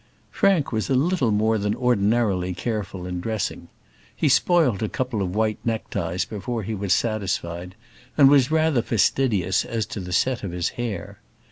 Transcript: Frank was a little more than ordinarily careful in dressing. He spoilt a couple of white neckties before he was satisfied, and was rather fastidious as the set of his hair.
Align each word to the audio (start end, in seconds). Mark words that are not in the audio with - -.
Frank 0.31 0.71
was 0.71 0.89
a 0.89 0.95
little 0.95 1.29
more 1.29 1.59
than 1.59 1.75
ordinarily 1.75 2.55
careful 2.55 3.05
in 3.05 3.19
dressing. 3.21 3.67
He 4.15 4.29
spoilt 4.29 4.81
a 4.81 4.89
couple 4.89 5.21
of 5.21 5.35
white 5.35 5.59
neckties 5.63 6.25
before 6.25 6.63
he 6.63 6.73
was 6.73 6.91
satisfied, 6.91 7.75
and 8.17 8.27
was 8.27 8.49
rather 8.49 8.81
fastidious 8.81 9.63
as 9.63 9.85
the 9.85 10.11
set 10.11 10.43
of 10.43 10.53
his 10.53 10.69
hair. 10.69 11.19